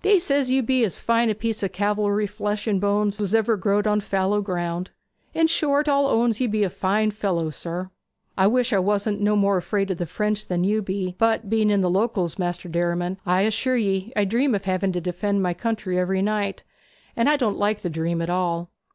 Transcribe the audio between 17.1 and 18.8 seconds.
and I don't like the dream at all.'